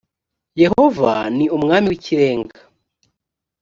yehova 0.61 1.13
ni 1.37 1.45
umwami 1.55 1.87
w’ 1.91 1.93
ikirenga. 1.97 2.59